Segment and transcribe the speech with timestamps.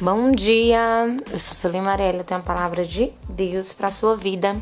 [0.00, 4.56] Bom dia, eu sou eu tenho a palavra de Deus para sua vida.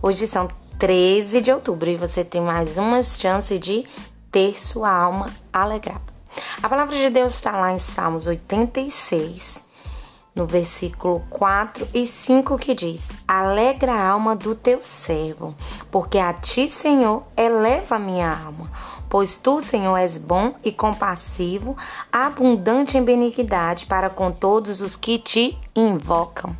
[0.00, 0.46] Hoje são
[0.78, 3.84] 13 de outubro e você tem mais uma chance de
[4.30, 6.04] ter sua alma alegrada.
[6.62, 9.64] A palavra de Deus está lá em Salmos 86,
[10.32, 15.52] no versículo 4 e 5, que diz: Alegra a alma do teu servo,
[15.90, 18.70] porque a ti, Senhor, eleva a minha alma
[19.08, 21.76] Pois tu, Senhor, és bom e compassivo,
[22.12, 26.56] abundante em benignidade para com todos os que te invocam.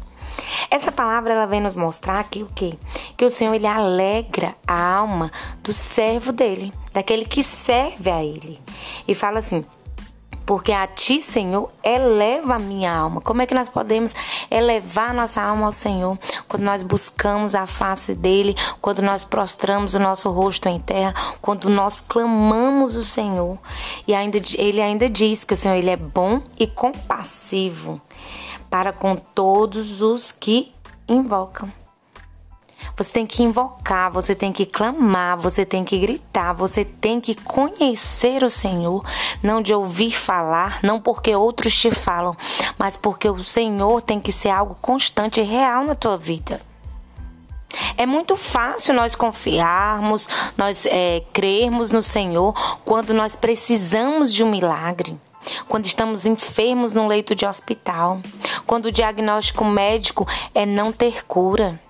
[0.70, 2.78] Essa palavra ela vem nos mostrar que o quê?
[3.16, 5.30] Que o Senhor ele alegra a alma
[5.62, 8.60] do servo dele, daquele que serve a ele.
[9.08, 9.64] E fala assim:
[10.46, 13.20] porque a ti, Senhor, eleva a minha alma.
[13.20, 14.14] Como é que nós podemos
[14.48, 16.16] elevar nossa alma ao Senhor?
[16.46, 21.68] Quando nós buscamos a face dele, quando nós prostramos o nosso rosto em terra, quando
[21.68, 23.58] nós clamamos o Senhor.
[24.06, 28.00] E ainda ele ainda diz que o Senhor ele é bom e compassivo
[28.70, 30.72] para com todos os que
[31.08, 31.85] invocam.
[32.96, 37.34] Você tem que invocar, você tem que clamar, você tem que gritar, você tem que
[37.34, 39.04] conhecer o Senhor,
[39.42, 42.34] não de ouvir falar, não porque outros te falam,
[42.78, 46.58] mas porque o Senhor tem que ser algo constante e real na tua vida.
[47.98, 54.50] É muito fácil nós confiarmos, nós é, crermos no Senhor quando nós precisamos de um
[54.50, 55.20] milagre
[55.68, 58.20] quando estamos enfermos no leito de hospital,
[58.66, 61.80] quando o diagnóstico médico é não ter cura.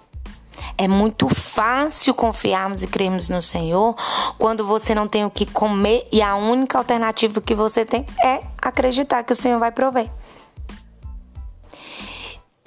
[0.79, 3.95] É muito fácil confiarmos e crermos no Senhor
[4.39, 8.43] quando você não tem o que comer e a única alternativa que você tem é
[8.61, 10.11] acreditar que o Senhor vai prover.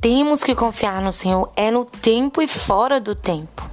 [0.01, 3.68] Temos que confiar no Senhor é no tempo e fora do tempo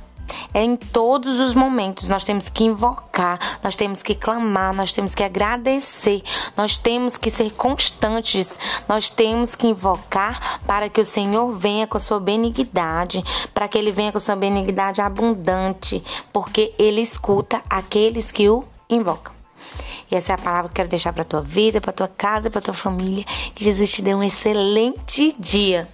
[0.57, 2.09] é em todos os momentos.
[2.09, 6.23] Nós temos que invocar, nós temos que clamar, nós temos que agradecer,
[6.57, 11.99] nós temos que ser constantes, nós temos que invocar para que o Senhor venha com
[11.99, 13.23] a sua benignidade,
[13.53, 16.03] para que ele venha com a sua benignidade abundante,
[16.33, 19.35] porque ele escuta aqueles que o invocam.
[20.11, 22.49] E essa é a palavra que eu quero deixar para tua vida, para tua casa,
[22.49, 23.27] para tua família.
[23.55, 25.87] Que Jesus te dê um excelente dia.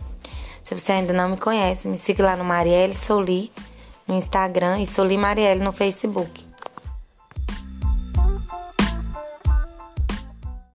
[0.62, 3.50] Se você ainda não me conhece, me siga lá no Marielle Soli
[4.06, 6.51] no Instagram e Soli Marielle no Facebook.